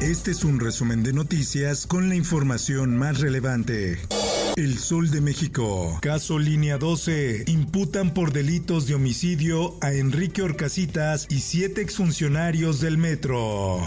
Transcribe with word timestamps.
Este 0.00 0.30
es 0.30 0.44
un 0.44 0.60
resumen 0.60 1.02
de 1.02 1.14
noticias 1.14 1.86
con 1.86 2.10
la 2.10 2.14
información 2.14 2.98
más 2.98 3.20
relevante. 3.20 3.98
El 4.56 4.78
Sol 4.78 5.10
de 5.10 5.22
México. 5.22 5.98
Caso 6.02 6.38
Línea 6.38 6.76
12. 6.76 7.44
Imputan 7.46 8.12
por 8.12 8.32
delitos 8.32 8.86
de 8.86 8.94
homicidio 8.94 9.76
a 9.80 9.92
Enrique 9.92 10.42
Orcasitas 10.42 11.26
y 11.30 11.40
siete 11.40 11.80
exfuncionarios 11.80 12.80
del 12.80 12.98
metro. 12.98 13.80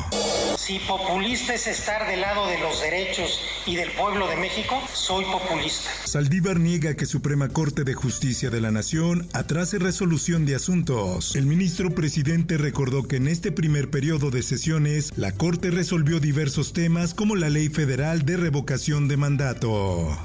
Si 0.70 0.78
populista 0.78 1.55
es 1.55 1.66
estar 1.66 2.08
del 2.08 2.22
lado 2.22 2.46
de 2.46 2.59
los 2.59 2.80
derechos 2.80 3.41
y 3.66 3.76
del 3.76 3.90
pueblo 3.94 4.27
de 4.27 4.36
México, 4.36 4.80
soy 4.94 5.26
populista. 5.26 5.90
Saldívar 6.05 6.60
niega 6.60 6.94
que 6.94 7.08
Suprema 7.08 7.50
Corte 7.50 7.84
de 7.84 7.96
Justicia 7.96 8.52
de 8.52 8.62
la 8.62 8.70
Nación 8.70 9.27
atrase 9.34 9.80
resolución 9.80 10.46
de 10.46 10.54
asuntos. 10.54 11.36
El 11.36 11.48
ministro 11.48 11.90
presidente 11.96 12.60
recordó 12.60 13.08
que 13.08 13.16
en 13.16 13.30
este 13.30 13.52
primer 13.52 13.90
periodo 13.90 14.30
de 14.30 14.44
sesiones, 14.44 15.12
la 15.16 15.32
Corte 15.32 15.72
resolvió 15.72 16.20
diversos 16.20 16.72
temas 16.72 17.16
como 17.16 17.36
la 17.36 17.49
ley 17.49 17.70
federal 17.70 18.24
de 18.24 18.38
revocación 18.38 19.08
de 19.08 19.18
mandato. 19.18 20.20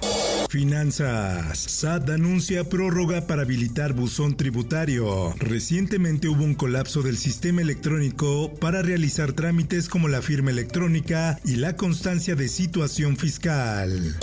Finanzas. 0.55 1.59
SAT 1.59 2.11
anuncia 2.11 2.63
prórroga 2.63 3.27
para 3.27 3.43
habilitar 3.43 3.93
buzón 3.93 4.37
tributario. 4.37 5.35
Recientemente 5.37 6.29
hubo 6.29 6.45
un 6.45 6.55
colapso 6.55 7.03
del 7.03 7.17
sistema 7.17 7.61
electrónico 7.61 8.55
para 8.61 8.81
realizar 8.81 9.33
trámites 9.33 9.89
como 9.89 10.07
la 10.07 10.23
firma 10.23 10.53
electrónica 10.53 11.41
y 11.45 11.57
la 11.57 11.75
constancia 11.75 12.37
de 12.37 12.47
situación 12.47 13.17
fiscal. 13.17 14.17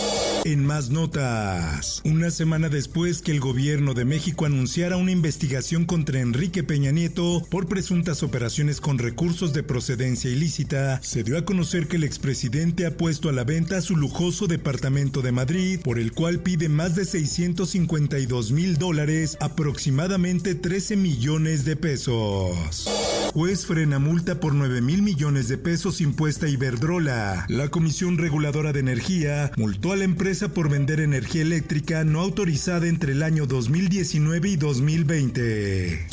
En 0.44 0.64
más 0.64 0.90
notas, 0.90 2.02
una 2.04 2.32
semana 2.32 2.68
después 2.68 3.22
que 3.22 3.30
el 3.30 3.38
gobierno 3.38 3.94
de 3.94 4.04
México 4.04 4.44
anunciara 4.44 4.96
una 4.96 5.12
investigación 5.12 5.84
contra 5.84 6.18
Enrique 6.18 6.64
Peña 6.64 6.90
Nieto 6.90 7.46
por 7.48 7.68
presuntas 7.68 8.24
operaciones 8.24 8.80
con 8.80 8.98
recursos 8.98 9.52
de 9.52 9.62
procedencia 9.62 10.30
ilícita, 10.30 11.00
se 11.00 11.22
dio 11.22 11.38
a 11.38 11.44
conocer 11.44 11.86
que 11.86 11.94
el 11.94 12.02
expresidente 12.02 12.86
ha 12.86 12.96
puesto 12.96 13.28
a 13.28 13.32
la 13.32 13.44
venta 13.44 13.80
su 13.80 13.96
lujoso 13.96 14.48
departamento 14.48 15.22
de 15.22 15.30
Madrid, 15.30 15.78
por 15.80 16.00
el 16.00 16.10
cual 16.10 16.40
pide 16.40 16.68
más 16.68 16.96
de 16.96 17.04
652 17.04 18.50
mil 18.50 18.78
dólares, 18.78 19.36
aproximadamente 19.40 20.56
13 20.56 20.96
millones 20.96 21.64
de 21.64 21.76
pesos. 21.76 22.88
Juez 23.32 23.64
frena 23.64 23.98
multa 23.98 24.40
por 24.40 24.52
9 24.52 24.82
mil 24.82 25.00
millones 25.00 25.48
de 25.48 25.56
pesos 25.56 26.02
impuesta 26.02 26.44
a 26.44 26.48
Iberdrola. 26.50 27.46
La 27.48 27.70
Comisión 27.70 28.18
Reguladora 28.18 28.74
de 28.74 28.80
Energía 28.80 29.50
multó 29.56 29.92
a 29.92 29.96
la 29.96 30.04
empresa 30.04 30.52
por 30.52 30.68
vender 30.68 31.00
energía 31.00 31.40
eléctrica 31.40 32.04
no 32.04 32.20
autorizada 32.20 32.86
entre 32.88 33.12
el 33.12 33.22
año 33.22 33.46
2019 33.46 34.50
y 34.50 34.56
2020. 34.56 36.06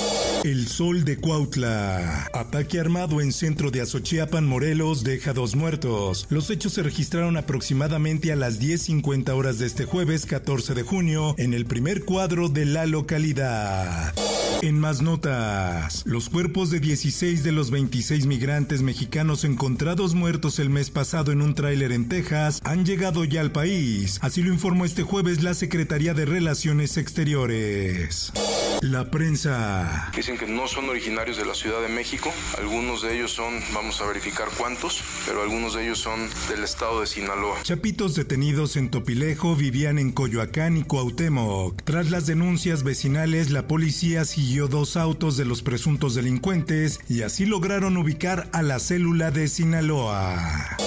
El 0.46 0.70
Sol 0.70 1.04
de 1.04 1.18
Cuautla. 1.18 2.30
Ataque 2.34 2.80
armado 2.80 3.20
en 3.20 3.34
centro 3.34 3.70
de 3.70 3.82
Azochiapan, 3.82 4.46
Morelos, 4.46 5.04
deja 5.04 5.34
dos 5.34 5.58
muertos. 5.58 6.26
Los 6.30 6.50
hechos 6.50 6.72
se 6.72 6.84
registraron 6.84 7.36
aproximadamente 7.36 8.32
a 8.32 8.38
las 8.38 8.62
10.50 8.62 9.32
horas 9.32 9.60
de 9.60 9.66
este 9.66 9.84
jueves 9.84 10.26
14 10.26 10.74
de 10.74 10.84
junio 10.84 11.36
en 11.38 11.54
el 11.54 11.66
primer 11.66 12.06
cuadro 12.06 12.48
de 12.48 12.64
la 12.64 12.86
localidad. 12.86 14.14
En 14.62 14.78
más 14.78 15.02
notas, 15.02 16.04
los 16.06 16.28
cuerpos 16.28 16.70
de 16.70 16.82
16 16.82 17.44
de 17.44 17.54
los 17.54 17.72
26 17.72 18.26
migrantes 18.26 18.82
mexicanos 18.82 19.46
encontrados 19.46 20.16
muertos 20.16 20.60
el 20.60 20.70
mes 20.70 20.90
pasado 20.90 21.32
en 21.32 21.42
un 21.42 21.56
tráiler 21.56 21.94
en 21.94 22.10
Texas 22.10 22.60
han 22.66 22.86
llegado 22.86 23.24
ya 23.24 23.40
al 23.40 23.54
país, 23.54 24.20
así 24.22 24.44
lo 24.44 24.52
informó 24.52 24.84
este 24.84 25.04
jueves 25.04 25.44
la 25.44 25.54
Secretaría 25.54 26.14
de 26.14 26.26
Relaciones 26.26 26.98
Exteriores. 26.98 28.34
La 28.82 29.12
prensa. 29.12 30.10
Dicen 30.16 30.38
que 30.38 30.48
no 30.48 30.68
son 30.68 30.88
originarios 30.90 31.38
de 31.38 31.46
la 31.46 31.54
Ciudad 31.54 31.82
de 31.82 31.90
México. 31.90 32.32
Algunos 32.58 33.02
de 33.02 33.16
ellos 33.16 33.32
son, 33.32 33.60
vamos 33.74 34.00
a 34.00 34.06
verificar 34.06 34.48
cuántos, 34.58 35.04
pero 35.26 35.42
algunos 35.42 35.74
de 35.74 35.84
ellos 35.84 36.00
son 36.00 36.30
del 36.48 36.64
estado 36.64 37.02
de 37.02 37.08
Sinaloa. 37.08 37.62
Chapitos 37.64 38.16
detenidos 38.16 38.78
en 38.78 38.90
Topilejo 38.90 39.56
vivían 39.56 40.00
en 40.00 40.14
Coyoacán 40.14 40.78
y 40.78 40.84
Cuauhtémoc. 40.84 41.82
Tras 41.84 42.10
las 42.10 42.26
denuncias 42.26 42.84
vecinales, 42.84 43.52
la 43.52 43.68
policía 43.68 44.24
siguió 44.24 44.68
dos 44.68 44.96
autos 44.96 45.36
de 45.36 45.46
los 45.46 45.62
presuntos 45.62 46.16
delincuentes 46.16 47.02
y 47.10 47.24
así 47.24 47.46
lograron 47.46 47.98
ubicar 47.98 48.50
a 48.54 48.62
la 48.62 48.80
célula 48.80 49.32
de 49.32 49.50
Sinaloa. 49.50 50.78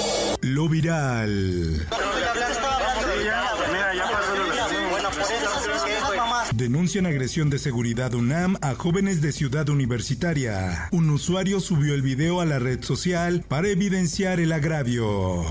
Lo 0.40 0.68
viral. 0.68 1.86
Denuncian 6.62 7.06
agresión 7.06 7.50
de 7.50 7.58
seguridad 7.58 8.14
UNAM 8.14 8.56
a 8.60 8.76
jóvenes 8.76 9.20
de 9.20 9.32
Ciudad 9.32 9.68
Universitaria. 9.68 10.88
Un 10.92 11.10
usuario 11.10 11.58
subió 11.58 11.92
el 11.92 12.02
video 12.02 12.40
a 12.40 12.46
la 12.46 12.60
red 12.60 12.84
social 12.84 13.44
para 13.48 13.66
evidenciar 13.66 14.38
el 14.38 14.52
agravio. 14.52 15.44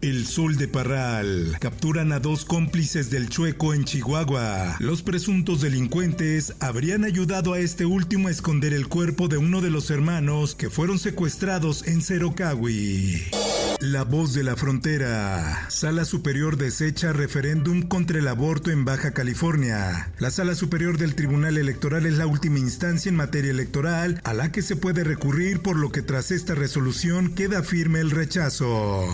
El 0.00 0.26
Sol 0.26 0.56
de 0.56 0.66
Parral. 0.66 1.58
Capturan 1.60 2.10
a 2.12 2.20
dos 2.20 2.46
cómplices 2.46 3.10
del 3.10 3.28
Chueco 3.28 3.74
en 3.74 3.84
Chihuahua. 3.84 4.76
Los 4.78 5.02
presuntos 5.02 5.60
delincuentes 5.60 6.54
habrían 6.58 7.04
ayudado 7.04 7.52
a 7.52 7.58
este 7.58 7.84
último 7.84 8.28
a 8.28 8.30
esconder 8.30 8.72
el 8.72 8.88
cuerpo 8.88 9.28
de 9.28 9.36
uno 9.36 9.60
de 9.60 9.68
los 9.68 9.90
hermanos 9.90 10.54
que 10.54 10.70
fueron 10.70 10.98
secuestrados 10.98 11.86
en 11.86 12.00
Cerocawi. 12.00 13.24
La 13.80 14.04
voz 14.04 14.34
de 14.34 14.44
la 14.44 14.56
frontera. 14.56 15.66
Sala 15.70 16.04
Superior 16.04 16.58
desecha 16.58 17.14
referéndum 17.14 17.80
contra 17.80 18.18
el 18.18 18.28
aborto 18.28 18.70
en 18.70 18.84
Baja 18.84 19.12
California. 19.12 20.12
La 20.18 20.30
Sala 20.30 20.54
Superior 20.54 20.98
del 20.98 21.14
Tribunal 21.14 21.56
Electoral 21.56 22.04
es 22.04 22.18
la 22.18 22.26
última 22.26 22.58
instancia 22.58 23.08
en 23.08 23.16
materia 23.16 23.50
electoral 23.50 24.20
a 24.22 24.34
la 24.34 24.52
que 24.52 24.60
se 24.60 24.76
puede 24.76 25.02
recurrir 25.02 25.60
por 25.60 25.76
lo 25.76 25.90
que 25.90 26.02
tras 26.02 26.30
esta 26.30 26.54
resolución 26.54 27.34
queda 27.34 27.62
firme 27.62 28.00
el 28.00 28.10
rechazo. 28.10 29.06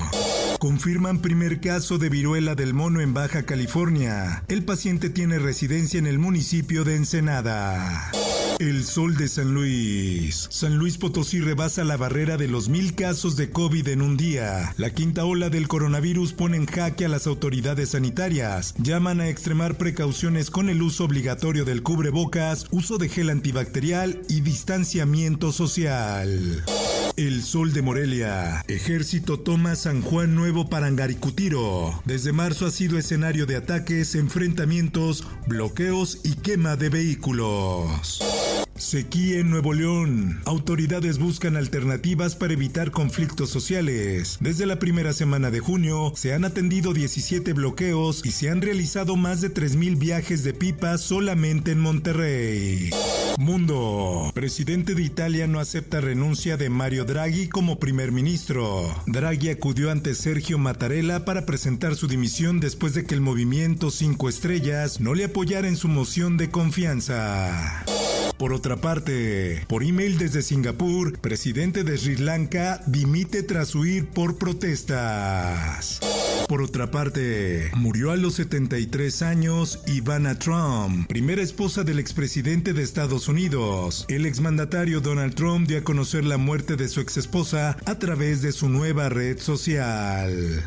Confirman 0.58 1.22
primer 1.22 1.60
caso 1.60 1.98
de 1.98 2.08
viruela 2.08 2.56
del 2.56 2.74
mono 2.74 3.00
en 3.00 3.14
Baja 3.14 3.44
California. 3.44 4.42
El 4.48 4.64
paciente 4.64 5.10
tiene 5.10 5.38
residencia 5.38 5.98
en 5.98 6.08
el 6.08 6.18
municipio 6.18 6.82
de 6.82 6.96
Ensenada. 6.96 8.10
El 8.58 8.84
sol 8.84 9.16
de 9.16 9.28
San 9.28 9.52
Luis. 9.52 10.46
San 10.50 10.78
Luis 10.78 10.96
Potosí 10.96 11.40
rebasa 11.40 11.84
la 11.84 11.98
barrera 11.98 12.38
de 12.38 12.48
los 12.48 12.70
mil 12.70 12.94
casos 12.94 13.36
de 13.36 13.50
COVID 13.50 13.86
en 13.88 14.00
un 14.00 14.16
día. 14.16 14.72
La 14.78 14.90
quinta 14.90 15.26
ola 15.26 15.50
del 15.50 15.68
coronavirus 15.68 16.32
pone 16.32 16.56
en 16.56 16.64
jaque 16.64 17.04
a 17.04 17.08
las 17.08 17.26
autoridades 17.26 17.90
sanitarias. 17.90 18.74
Llaman 18.78 19.20
a 19.20 19.28
extremar 19.28 19.76
precauciones 19.76 20.50
con 20.50 20.70
el 20.70 20.80
uso 20.80 21.04
obligatorio 21.04 21.66
del 21.66 21.82
cubrebocas, 21.82 22.66
uso 22.70 22.96
de 22.96 23.10
gel 23.10 23.28
antibacterial 23.28 24.22
y 24.28 24.40
distanciamiento 24.40 25.52
social. 25.52 26.64
El 27.16 27.42
Sol 27.42 27.72
de 27.72 27.80
Morelia. 27.80 28.62
Ejército 28.68 29.40
toma 29.40 29.74
San 29.74 30.02
Juan 30.02 30.34
Nuevo 30.34 30.68
para 30.68 30.86
Angaricutiro. 30.86 32.02
Desde 32.04 32.32
marzo 32.32 32.66
ha 32.66 32.70
sido 32.70 32.98
escenario 32.98 33.46
de 33.46 33.56
ataques, 33.56 34.14
enfrentamientos, 34.14 35.26
bloqueos 35.46 36.20
y 36.24 36.34
quema 36.34 36.76
de 36.76 36.90
vehículos. 36.90 38.20
Sequía 38.78 39.40
en 39.40 39.50
Nuevo 39.50 39.72
León. 39.72 40.40
Autoridades 40.44 41.18
buscan 41.18 41.56
alternativas 41.56 42.34
para 42.34 42.52
evitar 42.52 42.90
conflictos 42.90 43.50
sociales. 43.50 44.36
Desde 44.40 44.66
la 44.66 44.78
primera 44.78 45.12
semana 45.12 45.50
de 45.50 45.60
junio 45.60 46.12
se 46.14 46.34
han 46.34 46.44
atendido 46.44 46.92
17 46.92 47.52
bloqueos 47.52 48.20
y 48.24 48.30
se 48.30 48.50
han 48.50 48.60
realizado 48.60 49.16
más 49.16 49.40
de 49.40 49.52
3.000 49.52 49.98
viajes 49.98 50.44
de 50.44 50.52
pipa 50.54 50.98
solamente 50.98 51.72
en 51.72 51.80
Monterrey. 51.80 52.90
Mundo. 53.38 54.30
Presidente 54.34 54.94
de 54.94 55.02
Italia 55.02 55.46
no 55.46 55.60
acepta 55.60 56.00
renuncia 56.00 56.56
de 56.56 56.70
Mario 56.70 57.04
Draghi 57.04 57.48
como 57.48 57.78
primer 57.78 58.12
ministro. 58.12 58.94
Draghi 59.06 59.50
acudió 59.50 59.90
ante 59.90 60.14
Sergio 60.14 60.58
Mattarella 60.58 61.24
para 61.24 61.44
presentar 61.44 61.96
su 61.96 62.06
dimisión 62.06 62.60
después 62.60 62.94
de 62.94 63.04
que 63.04 63.14
el 63.14 63.20
movimiento 63.20 63.90
5 63.90 64.28
estrellas 64.28 65.00
no 65.00 65.14
le 65.14 65.24
apoyara 65.24 65.68
en 65.68 65.76
su 65.76 65.88
moción 65.88 66.36
de 66.36 66.50
confianza. 66.50 67.84
Por 68.38 68.52
otra 68.52 68.76
parte, 68.76 69.64
por 69.66 69.82
email 69.82 70.18
desde 70.18 70.42
Singapur, 70.42 71.18
presidente 71.18 71.84
de 71.84 71.96
Sri 71.96 72.16
Lanka 72.16 72.82
dimite 72.86 73.42
tras 73.42 73.74
huir 73.74 74.06
por 74.08 74.36
protestas. 74.36 76.00
Por 76.46 76.60
otra 76.60 76.90
parte, 76.90 77.70
murió 77.74 78.10
a 78.12 78.16
los 78.16 78.34
73 78.34 79.22
años 79.22 79.80
Ivana 79.86 80.38
Trump, 80.38 81.08
primera 81.08 81.40
esposa 81.40 81.82
del 81.82 81.98
expresidente 81.98 82.74
de 82.74 82.82
Estados 82.82 83.28
Unidos. 83.28 84.04
El 84.08 84.26
exmandatario 84.26 85.00
Donald 85.00 85.34
Trump 85.34 85.66
dio 85.66 85.78
a 85.78 85.84
conocer 85.84 86.24
la 86.24 86.36
muerte 86.36 86.76
de 86.76 86.88
su 86.88 87.00
exesposa 87.00 87.78
a 87.86 87.98
través 87.98 88.42
de 88.42 88.52
su 88.52 88.68
nueva 88.68 89.08
red 89.08 89.38
social. 89.38 90.62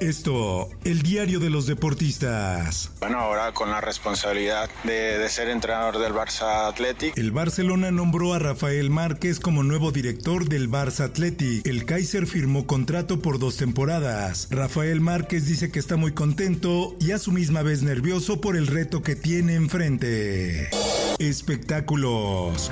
Esto, 0.00 0.68
el 0.84 1.02
diario 1.02 1.40
de 1.40 1.50
los 1.50 1.66
deportistas. 1.66 2.90
Bueno, 3.00 3.18
ahora 3.18 3.52
con 3.52 3.70
la 3.70 3.80
responsabilidad 3.80 4.70
de, 4.84 5.28
ser 5.28 5.48
entrenador 5.48 5.98
del 5.98 6.12
Barça 6.12 6.68
Athletic. 6.68 7.18
El 7.18 7.32
Barcelona 7.32 7.90
nombró 7.90 8.32
a 8.32 8.38
Rafael 8.38 8.90
Márquez 8.90 9.40
como 9.40 9.64
nuevo 9.64 9.90
director 9.90 10.48
del 10.48 10.70
Barça 10.70 11.06
Athletic. 11.06 11.66
El 11.66 11.84
Kaiser 11.84 12.26
firmó 12.26 12.66
contrato 12.66 13.20
por 13.20 13.40
dos 13.40 13.56
temporadas. 13.56 14.46
Rafael 14.50 15.00
Márquez 15.00 15.46
dice 15.46 15.72
que 15.72 15.80
está 15.80 15.96
muy 15.96 16.12
contento 16.12 16.94
y 17.00 17.10
a 17.10 17.18
su 17.18 17.32
misma 17.32 17.62
vez 17.62 17.82
nervioso 17.82 18.40
por 18.40 18.56
el 18.56 18.68
reto 18.68 19.02
que 19.02 19.16
tiene 19.16 19.56
enfrente. 19.56 20.70
Espectáculos. 21.18 22.70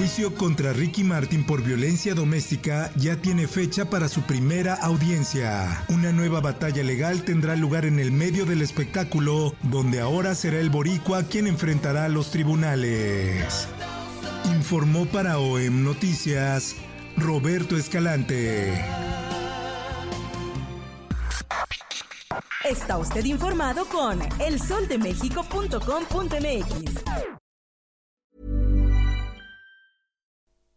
Juicio 0.00 0.34
contra 0.34 0.72
Ricky 0.72 1.04
Martin 1.04 1.44
por 1.44 1.62
violencia 1.62 2.14
doméstica 2.14 2.90
ya 2.96 3.16
tiene 3.16 3.46
fecha 3.46 3.90
para 3.90 4.08
su 4.08 4.22
primera 4.22 4.72
audiencia. 4.72 5.84
Una 5.90 6.10
nueva 6.10 6.40
batalla 6.40 6.82
legal 6.82 7.22
tendrá 7.22 7.54
lugar 7.54 7.84
en 7.84 7.98
el 7.98 8.10
medio 8.10 8.46
del 8.46 8.62
espectáculo, 8.62 9.54
donde 9.62 10.00
ahora 10.00 10.34
será 10.34 10.58
el 10.58 10.70
boricua 10.70 11.24
quien 11.24 11.46
enfrentará 11.46 12.06
a 12.06 12.08
los 12.08 12.30
tribunales. 12.30 13.68
Informó 14.46 15.04
para 15.04 15.38
OEM 15.38 15.84
Noticias 15.84 16.76
Roberto 17.18 17.76
Escalante. 17.76 18.82
Está 22.64 22.96
usted 22.96 23.26
informado 23.26 23.84
con 23.84 24.18
elsoldemexico.com.mx. 24.38 27.29